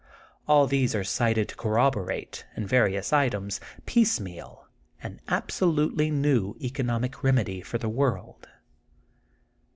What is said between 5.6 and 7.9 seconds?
lutely new economic remedy for the